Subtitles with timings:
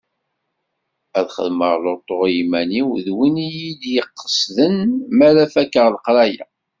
[1.19, 4.75] Ad xedmeɣ lutu i yiman-iw d win iyi-id-iqesden
[5.17, 6.45] mi ara fakeɣ leqraya.